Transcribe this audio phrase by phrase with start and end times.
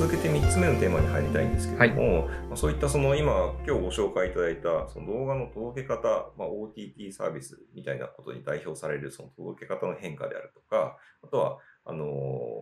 [0.00, 12.06] 続けて3つ目のテーマに入りたいんですけれども、はい、まあ、そういったその今、今日ご紹介いただいたその動画の届け方、まあ、OTT サービスみたいなことに代表されるその届け方の変化であるとか、あとは、あの、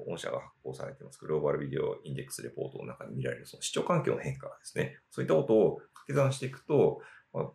[0.08, 4.98] 御社が発行されていますグローバルビデオインデックスレポートの中に見られるその視聴環境の変化ですね。
[5.08, 7.00] そういったことを掛け算していくと、
[7.32, 7.50] まあ、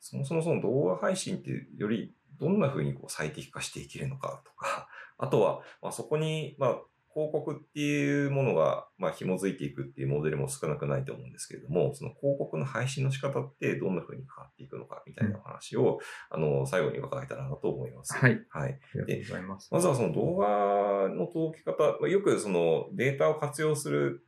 [0.00, 6.78] そもそもその動画配信ってよりどんな風にこう最適化していけるのかとか、あとは、まあ、そこに、まあ、
[7.18, 15.98] 広告っていうものが、まあ、紐づいていくっていうモデルも少なくないと思うんですけれども、その広告の配信の仕方ってどんな風に変わっていくのかみたいな話を、うん、
[16.30, 18.16] あの、最後に伺えたらなと思います。
[18.16, 18.40] はい。
[18.50, 18.70] はい。
[18.70, 19.68] ありがとうございます。
[19.72, 24.24] まずはその動画の届け方、よくそのデータを活用する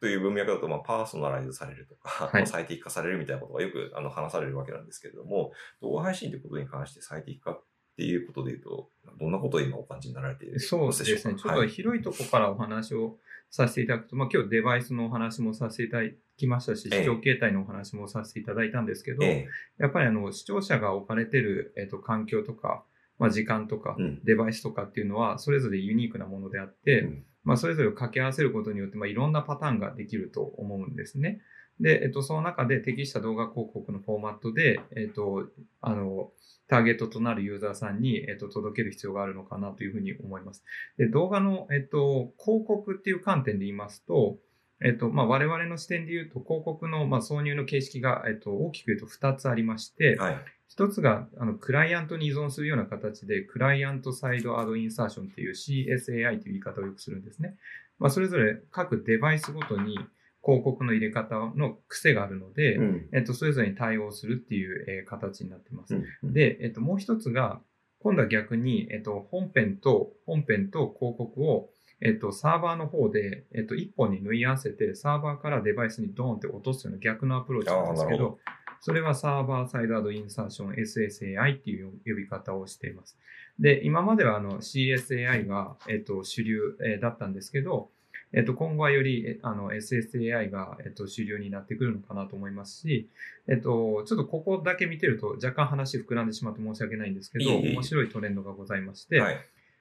[0.00, 7.64] という文脈だと、まあ、パーソナライズされるとか、はい、最適化されるみたいなことがよくあの話されるわけなんですけれども、動画配信ということに関して最適化っ
[7.98, 11.34] っていうことで言うと、どんなことを今お感じになられているそうですね。
[11.34, 13.16] ちょっと広いところからお話を
[13.50, 16.04] させていただくと、はい、まあ今日デバイスのお話もさせていただ
[16.36, 22.84] きましたし、視聴形態のお話もさせていただいたんですけど、ええ、やっぱりあの視聴者が置かれてる、えっと、環境とか、
[23.18, 31.40] まあ、時間とか、デバイスとかっていうのは、それぞれユニークなものであって、うん、まあ、それぞれを掛け合わせることによって、まあ、いろんなパターンができると思うんですね。
[31.80, 35.48] で、えっと、その中で適した動画広告のフォーマットで、えっと、
[35.80, 36.30] あの、
[36.68, 40.62] ターゲットとなるユーザーさんに、えっと、届ける必要があるのかなというふうに思います。
[40.98, 44.38] で、動画の、えっと、広告っていう観点で言いますと、
[44.80, 50.38] えっと、まあ、我々の視点で言うと、広告の、まあ、挿入の形式が、えっと、大きく言うと2つありまして、はい、
[50.76, 57.56] 1つが、あの、クライアントに依存するような形で、クライアントサイドアドインサーションっていう CSAI という言い方をよくするんですね。
[57.98, 59.98] まあ、それぞれ各デバイスごとに、
[60.48, 65.94] 広告の入れ方の癖があるので、うん、えっと、それぞれに対応するっていう、えー、形になってます。
[65.94, 67.60] うん、で、えっと、もう一つが、
[68.00, 71.68] 今度は逆に、えっと、本編と、本編と広告を、
[72.00, 78.38] えっと、サーバーの方で、えっと、一本に縫い合わせて、サーバーからデバイスにドーンって落とすような逆のアプローチなんですけど、ど
[78.80, 83.18] それはサーバーサイドアドインサーション SSAI っていう呼び方をしています。
[83.58, 87.90] で、今まではあの CSAI が、えっと、主流、えー、だったんですけど、
[88.32, 93.08] えっと、今後はより、あの、SSAI が、えっと、主流になってくるのかなと思いますし、
[93.48, 99.36] えっと、ちょっとここだけ見てると若干話膨らんでしまって申し訳ないんですけど、面白いトレンドがございまして、はい、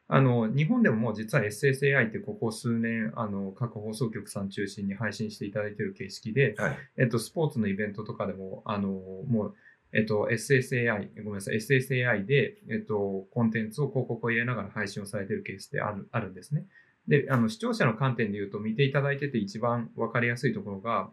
[0.07, 8.90] あの、日本でももう実は SSAI ってここ数年、あの、各放送局さん中心に配信していただいている形式で、はい、えっと、スポーツのイベントとかでも、あの、
[9.28, 9.56] もう、
[9.91, 16.66] えっと、SSAI、ごめんなさい、SSAI で、えっと、コンテンツを広告を入れながら配信をされているケースである、あるんですね。
[17.07, 21.09] で、あの、視聴者の観点で言うと見ていただいてて一番わかりやすいところが、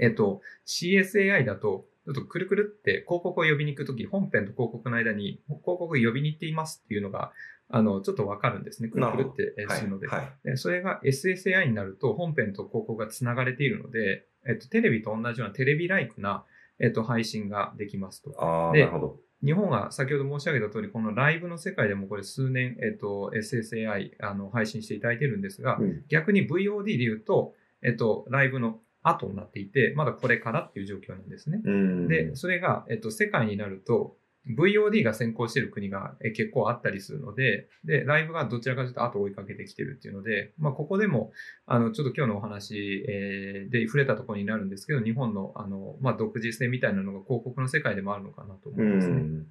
[0.00, 7.32] えっと、CSAI だと、ちょっとくるくるって広告を呼びに行くとき、本編と広告の間に広告を呼びに行っていますっていうのが、
[7.70, 8.88] あの、ちょっとわかるんですね。
[8.88, 10.06] くるくるってするので。
[10.06, 10.18] はい
[10.48, 16.44] はい、それが SSAI になると本編と広告が繋がれているので、えっと、テレビと同じようなテレビライクな、
[16.78, 18.34] えっと、配信ができますと。
[18.38, 19.20] ああ、なるほど。
[19.44, 31.60] 日本は先ほど申し上げた通り、このライブの世界でもこれ数年、えっと、SSAI あの配信していただいてるんですが、うん、逆に VOD で言うと、えっと、ライブの後になっていて、まだこれからっていう状況なんですね。
[32.08, 34.16] で、それが、えっと、世界になると、
[34.46, 41.32] VOD が先行している国が結構あったりするので、で、ライブがどちらかというと後追いかけてきてるっていうので、まあ、ここでも、
[41.66, 49.44] あの、ちょっと今日のお話、えー、で触れたところになるんですけど、日本の、あの、まあ、独自性みたいなのが広告の世界でもあるのかなと思いますね。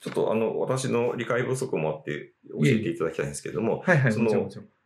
[0.00, 4.30] ちょっとあの、私の理解不足もあって教えていただきたいんですけれども、はいはい、その、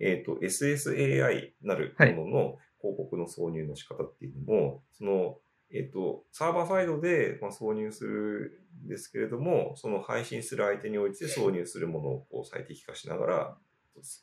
[0.00, 5.38] えっ、ー、と、SSAI なるものの広告の挿入の仕方っていうのも、はい、その、
[5.74, 13.56] えっ、ー、と、サーバーサイドで、まあ、挿入するんですけれども、その配信する相手において挿入するものをこう最適化しながら、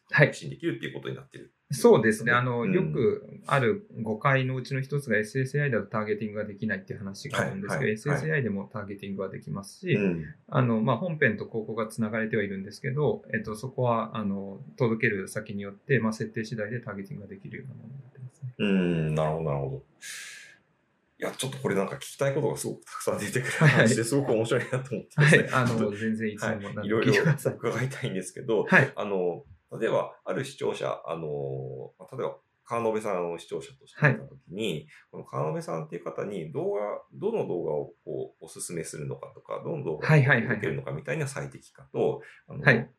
[0.09, 1.53] 配信できるっていうことになってる。
[1.71, 2.33] そうですね。
[2.33, 9.97] あの、うん、よくある誤解のうちの一つが SSAI だとターゲティングができないっていう話があるんですけど、はいはい、SSAI でもターゲティングはできますし、
[10.49, 18.53] あの、まあ、本編と広告が繋がれてはいるんですけど、えっと、そこは、あの、届ける先によって、まあ、設定次第でターゲティングができるようなものになってますね。
[18.59, 19.83] うん、なるほど、なるほど。
[21.21, 25.21] いや、ちょっとこれなんか聞きたいことがすごくたくさん出てくる話ですごく面白いなと思って。
[25.21, 25.43] ですね。
[25.43, 29.43] はい、あの、全然いつもい、いろいろ伺いたいんですけど、はい、あの、
[29.79, 36.81] 例えば、ある視聴者、あの、例えば、川野辺さんを視聴者として見たときに、はい、この川野辺さんっていう方に動画、
[37.13, 42.89] どの動画をこうおすすめするのかとか、どの動画を届けるのかみたいな最適化と、はい、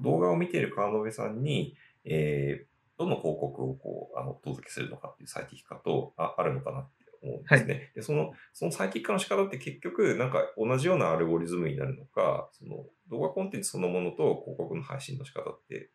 [0.00, 7.74] 動画を見ている川野辺さんに、えー、どの広告をこう、あの、届けするのかっていう最適化とああるのかなって思うんですね。
[7.74, 15.90] はい、で、その、その最適化の仕方って結局、なんか同じようなアルゴリズムになるのか、その動画コンテンツそのものと広告の配信の仕方って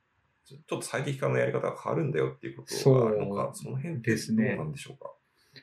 [0.45, 5.12] ちょっと最適化のやり方が変わるんだよっていうことがあるのか、その辺ってどうなんでしょうか？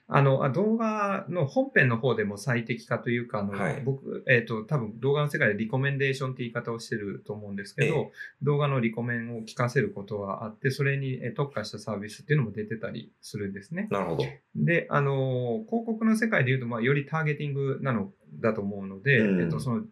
[0.08, 8.12] あの、動画の本編の方でも最適化というか、あの、はい、僕、えっ、ー、と、多分動画の世界でリコメンデーションって言い方をしてると思うんですけど、ええ、
[8.42, 13.88] 動画のリコメンを聞かせることはあって、それに特化したサービスっていうのも出てたりするんですね。
[13.90, 14.24] なるほど。
[14.56, 19.82] で、あの、広告の世界で言うと、まあ、よりターゲティングなのだと思うので、うん、えっ、と、その、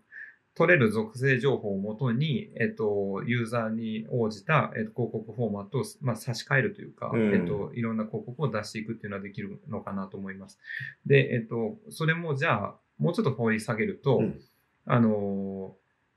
[0.55, 10.59] 取れる属性情報をもとに、えっと、ユーザーに応じた、えっと、広告フォーマットを、まあ、差し替えるというか、うん、えっと、いろんな広告を出していくっていうのはできるのかなと思います。
[11.07, 14.41] で、えっと、それもじゃあ、もうちょっと掘り下げると、うん、
[14.87, 15.77] あの、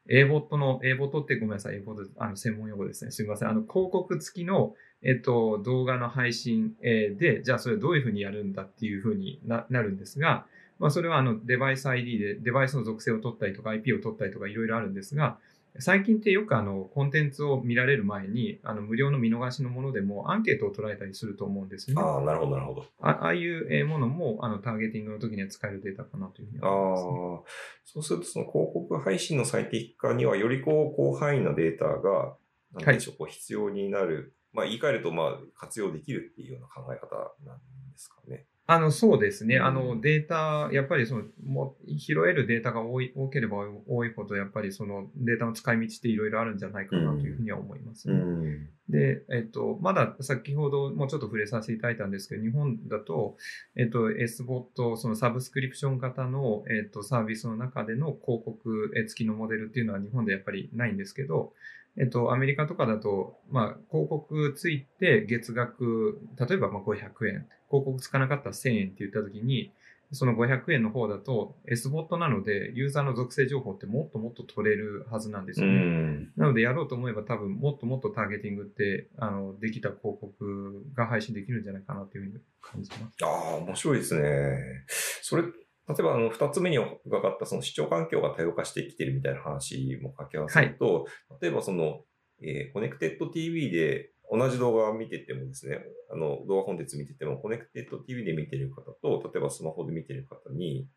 [0.09, 3.11] A ボットの、A ボットってごめんなさい、A ボット、あの、専門用語ですね。
[3.11, 3.49] すみません。
[3.49, 10.45] あの、広告付きの、えっと、動画の配信で、じゃあそれどういうふうにやるんだっていうふうになるんですが、
[10.79, 15.37] まあ、それはあのデバイス ID でデバイスの属性を取ったりとか IP を取ったりとかいろいろあるんですが、
[15.79, 21.95] 最近ってよくあのコンテンツを見られる前にあの無料の見逃しのものでもアンケートを捉えたりすると思うんですね。
[21.99, 22.85] ああ、なるほど、なるほど。
[23.01, 27.41] あああいうものもあのターゲティングの時には使えるデータかなというふうに思います、ね、ああ、
[27.85, 32.35] そうするとその広告配信の最適化にはよりこう広範囲なデータが
[32.73, 34.35] なんでしょう必要になる。
[34.51, 37.61] まあ言い換えるとまあ活用できるっていうような考え方なんで
[37.95, 38.45] すかね。
[38.65, 39.57] あの、そうですね。
[39.57, 43.57] あの、データ、やっぱりその、も拾えるデータが多い、多ければ
[43.87, 48.07] 多いほど、やっぱりそのデータの使い道っていろいろあるんじゃないかなというふうには思います。
[48.07, 53.35] ね、うん、で、えっと、まだ先ほどもうちょっと触れさせていただいたんですけど、日本だと、
[53.75, 61.51] えっと、SBOT、そのサブスクリプション型の、えっと、サービスの中での広告付きのモデルっていうのは日本でやっぱりないんですけど、
[61.97, 69.71] えっと、アメリカとかだと、まあ、広告ついて月額、例えばまあ500円、広告つかなかったら1000円って言ったときに、
[70.11, 76.29] その500円の方だと S ボットなので、ユーザーの属性情報ってもっともっと取れるはずなんですよね。
[76.37, 83.23] なので、やろうと思えば多分もっともっとターゲティングって、あの、できた広告が配信できるんじゃないかなというふうに感じます。
[83.23, 84.85] ああ、面白いですね。
[84.87, 85.43] それ、
[85.87, 86.95] 例えば、あの、二つ目に伺
[87.29, 92.01] った、その視聴環境が多様化してきてるみたいな話も掛け合わせると、はい、例えばその、
[92.41, 95.79] えー、コネクテッド TV で同じ動画を見ててもですね、
[96.11, 100.87] あの、動画コンテンツ見てても、コネクテッド TV で見てる方と、例えばスマホで見てる方に、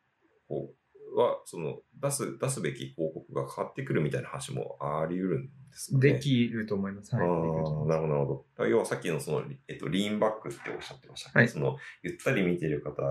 [0.49, 6.13] こう、は、その、出す、出すべき広告が変わってくるみたいな話もあり得るんですかね。
[6.13, 7.15] できると思います。
[7.17, 7.25] はい。
[7.25, 8.67] あなるほど、なるほど。
[8.67, 11.33] 要はさっきのその、えっと、リーンバックっておっしゃってましたね。
[11.35, 13.03] はい、その、ゆったり見てる方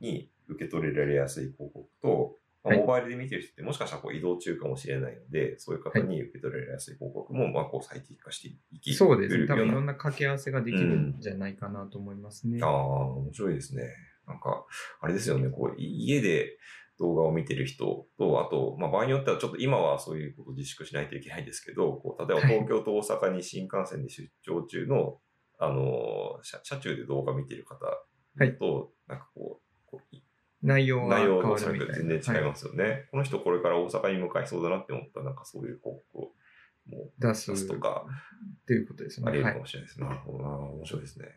[0.00, 9.46] に受け取れられやすい広告と、まあ、モバイルで見てる人ってもしかしたらこう移動中かもしれないので、そういう方に受け取られやすい広告も、まあ、こう最適化していきそうですね。
[9.46, 12.58] 多分いろんな掛け合わせができるんじゃないかなと思いますね。
[12.58, 13.82] うん、ああ、面白いですね。
[14.26, 14.64] なんか、
[15.00, 16.58] あれですよね、こう、家で
[16.98, 25.18] 動画を見てる人と、あと、まあ、場合によってはちょっと今はそういうことを自粛しないといけないんですけど、こう例えば東京と大阪に新幹線で出張中の、
[25.58, 27.84] あの車、車中で動画見てる方と、
[28.38, 28.58] はい、
[29.08, 30.16] なんかこう、こう
[30.64, 31.94] 内容が変わるみたいな。
[31.94, 33.08] 全然違いますよね、はい。
[33.10, 36.32] この人これから大阪に向かいそうだなって思ったら、なんかそういう広告を
[36.88, 38.06] もう出すとか、
[38.62, 39.28] っていうことですね。
[39.28, 40.06] あり得るかもしれないですね。
[40.06, 40.48] なるほどな。
[40.48, 41.28] 面白いですね。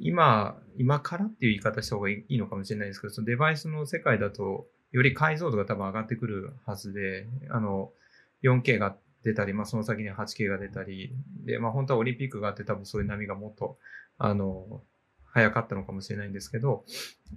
[0.00, 7.92] 今、今からっていう言い方した方がいいのかもしれないですけど、そのデバイスの世界だと、より解像度が多分上がってくるはずで、あの、
[8.42, 13.78] 4K が出たり、まあ、その先に 8K が出たり、で、まあ、本当はオリンピックがあって多分そういう波がもっと、
[14.18, 14.82] あの、
[15.24, 16.84] 早かったのかもしれないんですけど、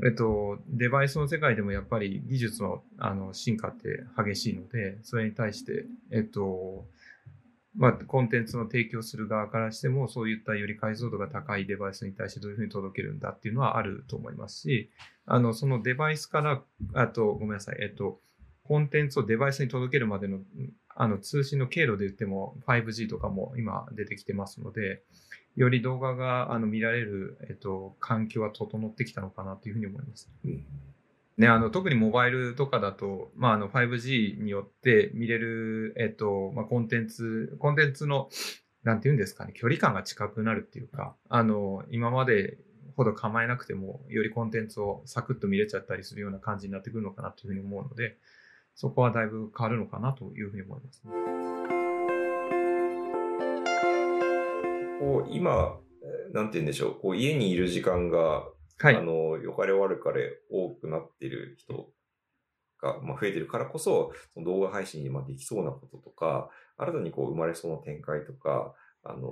[0.06, 6.86] えっと、デバイスの世界でもやっぱり技術のあの進化って激しいので、それに対して、えっと、
[7.76, 14.90] まあ、コンテンツの提供する側からしても、そういったより解像度が高いデバイスに対してどういうふうに届けるんだっていうのはあると思いますし、
[15.26, 16.62] あの、そのデバイスから、
[16.94, 18.20] あと、ごめんなさい、えっと、
[18.64, 20.40] コンテンツをデバイスに届けるまでの
[20.96, 25.04] あの通信の経路で言っても 5G とかも今出てきてますので、
[25.56, 30.30] より動画があの見られる、えっと、環境は整ってきたのかなというふうに思います。
[30.46, 30.66] うん
[31.38, 38.30] ね、あの特にモバイルとかだと、まあ、あの 5G によって見れる、えっとまあ、コンテンツ、コンテンツの、
[38.84, 42.58] なんていうんですかね、距離感が近くなるっていうか、あの、今まで
[42.96, 48.18] ほど構えなくても、よりコンテンツをサクッと見れちゃったりするような感じになってくるのかなというふうに思うので、
[48.76, 51.12] そこはだいぶ変わるのかなというふうに思いますね。
[55.00, 55.78] こう今、
[56.34, 58.46] なんて言うんでしょう、こう家にいる時間が、
[58.80, 61.90] はい、あの、良かれ悪かれ多くなっている人
[62.82, 68.74] が、まあ、増えてるからこそ、その動画配信にまできそうなこととか、新たにこう生まれそうな展開とか、
[69.04, 69.32] あの、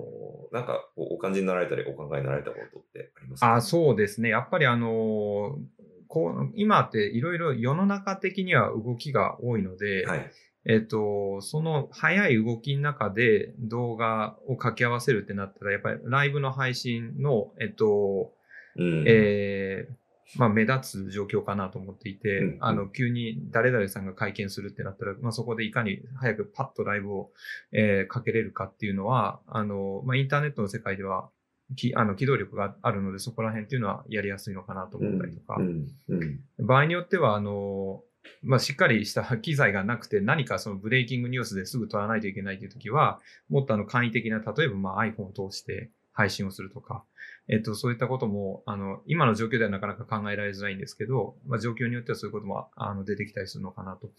[0.51, 3.55] なんかお感じになられたりお考えになられたことってありますか？
[3.55, 4.29] あそうですね。
[4.29, 5.59] やっぱりあの、
[6.09, 10.31] こう、今っていろいろ世の中的には動きが多いので、はい、
[10.65, 18.33] えっと、その早い動きの中で動画を掛け合わせるってなったら、やっぱりライブの配信の、えっと、
[18.75, 27.31] うん、えー、まあ、目立つ状況かなと思っていて、うん、あの、急に誰々さんが会見するってなったら、まあ、そこでいかに早くパッとライブを、
[27.71, 31.29] えー、かけれるかっていうのは、あの、まあ、インターネットの世界では、
[31.75, 38.01] きあの機動力があるので、そこら辺っていうのはやりやすいのかなと思ったりとか、うんうん、場合によっては、あの、
[38.43, 47.03] まあ、しっかりした機材がなくて何かそのブレイキングニュースですぐ撮らないといけないという時は、もっとあの簡易的な、例えばまあ iPhone を通して配信をするとか、
[47.47, 54.11] えっと、そういったことも、あの、今の状況ではなかなか考えられづらいんですけど、まあ、状況によってはそういうことも、あの、出てきたりするのかなと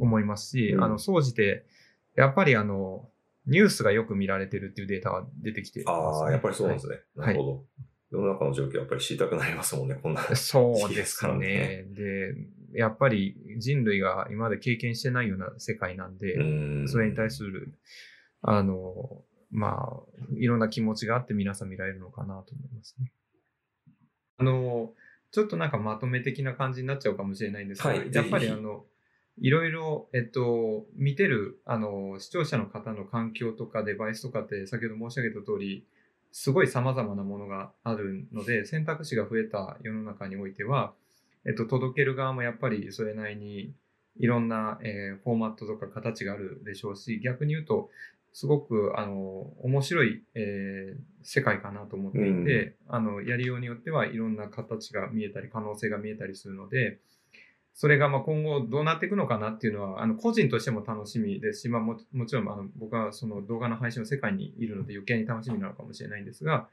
[0.00, 1.64] 思いますし、うん、あの、総じて、
[2.14, 3.08] やっぱりあの、
[3.48, 6.96] ニュースがよく見られてるっていうデータは出てきて、ね、ああ、やっぱりそうなんですね。
[7.16, 7.64] はい、なるほど。
[8.10, 10.22] 世の中の状況やっぱり知りたくなりますもんね、こんな。
[10.36, 11.86] そうですね。
[11.90, 12.34] で、
[12.72, 17.74] やっぱり人類が今まで経験してないような世界なんで、んそれに対する、
[18.42, 23.12] あの、まあ、いろんな気持ちがあって皆さん見られるのかなと思いますね。
[24.38, 24.92] あの、
[25.30, 28.84] ちょっとなんかまとめ的な感じになっちゃうかもしれないんですけど、はい、やっぱりあの、
[29.40, 35.84] いろいろ、えっと、見てる、あの、視聴者の方の環境とかデバイスとかって、先ほど申し上げた通り、
[36.32, 40.92] すごい様々なものがあるので、選択肢が増えた世の中においては、
[41.46, 43.72] えっと、届ける側もやっぱりそれなりに
[44.18, 47.90] いろんな、えー、フォーマットとか形があるでしょうし、逆に言うと、
[48.32, 56.98] すごく、あの、面白い、えー、世界かなと思っていて、うん、あの、やりようによってはいろんな形が見えたり、可能性が見えたりするので、
[57.80, 66.66] それがまあ今後どうなっていくのかなっていうのは、あの個人としても楽しみですし、まあももちろんあの僕はその動画の配信の世界にいるので余計に楽しみなのかもしれないんですが、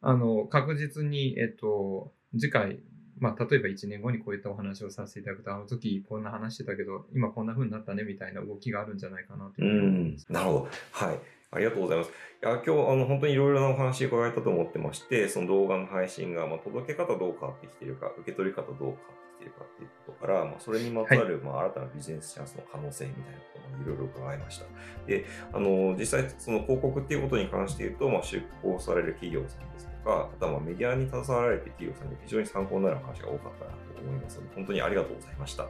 [0.00, 2.80] あの、確実に、えっと、次回、
[3.18, 10.32] まあ、例えば1年後にこういったお話をさせていただくと、あの時こんな話してたけど、今こんな風になったねみたいな動きがあるんじゃないかなと思います。
[10.32, 10.68] なるほど。
[10.92, 11.18] はい。
[11.50, 12.10] ありがとうございます。
[12.10, 24.64] いや、今日、あの、本当にいろいろなお話伺えたと思ってまして、その動画の配信が、まあ、届け方どう変わってきているか、受け取り方どう変わっきているかっていうことから、まあ、それにまつわる、はい、まあ、新たなビジネスチャンスの可能性みたいなこともいろいろ伺いました。
[25.06, 35.64] で、あの、実際、その広告っていうことに関して言うと、まあ、出向される企業さんですとか、あとはまあメディアに携わられて企業さんに非常に参考になる話が多かったなと思いますので、本当にありがとうございました。
[35.64, 35.68] い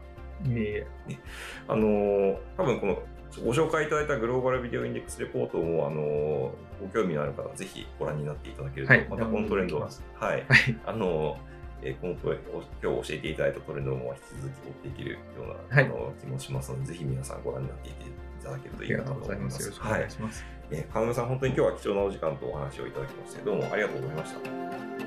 [0.49, 1.18] えね、
[1.66, 3.02] あの多分この
[3.44, 10.44] ご紹介いただいたグローバルビデオインデックスレポートも、あのご興味のある方、ぜひご覧になっていただけると、はい、またこのトレンドは、はい、
[10.85, 11.38] あの
[11.86, 12.14] えー、この
[12.82, 15.18] 今日教えていただいたトレンドも引き続き追っていけるよ
[15.70, 17.92] うな、はい、あの気もしますので、ぜひ皆さんご覧になってい
[18.42, 19.62] ただけるといいかなと思います。
[20.06, 20.42] いします。
[20.42, 25.05] はい、えー、金さん、本当に今日は貴重なお時間とお話をいただきまして、どうもありがとうございました。